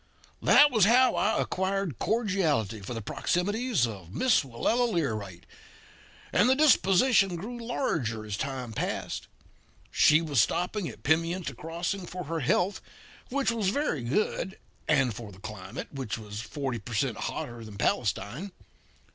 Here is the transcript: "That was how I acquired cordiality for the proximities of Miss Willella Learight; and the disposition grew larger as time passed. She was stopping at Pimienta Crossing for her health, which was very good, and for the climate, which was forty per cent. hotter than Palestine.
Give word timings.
"That 0.41 0.71
was 0.71 0.85
how 0.85 1.13
I 1.13 1.39
acquired 1.39 1.99
cordiality 1.99 2.79
for 2.79 2.95
the 2.95 3.03
proximities 3.03 3.85
of 3.85 4.11
Miss 4.15 4.41
Willella 4.43 4.91
Learight; 4.91 5.43
and 6.33 6.49
the 6.49 6.55
disposition 6.55 7.35
grew 7.35 7.63
larger 7.63 8.25
as 8.25 8.35
time 8.35 8.73
passed. 8.73 9.27
She 9.91 10.19
was 10.19 10.41
stopping 10.41 10.89
at 10.89 11.03
Pimienta 11.03 11.53
Crossing 11.55 12.07
for 12.07 12.23
her 12.23 12.39
health, 12.39 12.81
which 13.29 13.51
was 13.51 13.69
very 13.69 14.01
good, 14.03 14.57
and 14.87 15.13
for 15.13 15.31
the 15.31 15.37
climate, 15.37 15.89
which 15.93 16.17
was 16.17 16.41
forty 16.41 16.79
per 16.79 16.95
cent. 16.95 17.17
hotter 17.17 17.63
than 17.63 17.77
Palestine. 17.77 18.51